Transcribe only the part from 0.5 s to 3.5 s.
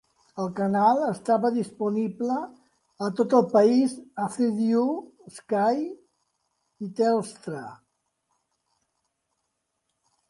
canal estava disponible a tot el